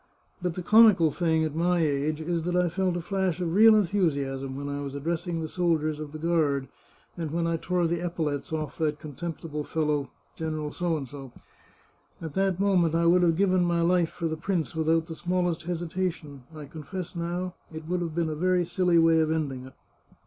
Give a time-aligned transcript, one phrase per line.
[0.41, 3.75] "But the comical thing, at my age, is that I felt a flash of real
[3.75, 6.67] enthusiasm when I was addressing the soldiers of the guard,
[7.15, 10.43] and when I tore the epaulettes oflf that contemptible fellow, P.
[10.43, 14.27] At that moment I would have given my life 438 The Chartreuse of Parma for
[14.27, 16.43] the prince without the smallest hesitation.
[16.55, 19.73] I confess, now, it would have been a very silly way of ending it.